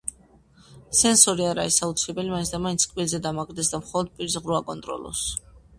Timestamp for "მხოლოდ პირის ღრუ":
3.87-4.63